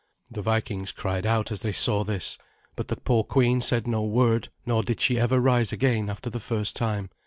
The 0.31 0.41
Vikings 0.41 0.91
cried 0.91 1.27
out 1.27 1.51
as 1.51 1.61
they 1.61 1.71
saw 1.71 2.03
this, 2.03 2.39
but 2.75 2.87
the 2.87 2.95
poor 2.95 3.23
queen 3.23 3.61
said 3.61 3.85
no 3.85 4.03
word, 4.03 4.49
nor 4.65 4.81
did 4.81 4.99
she 4.99 5.19
ever 5.19 5.39
rise 5.39 5.71
again 5.71 6.09
after 6.09 6.31
the 6.31 6.39
first 6.39 6.75
time. 6.75 7.11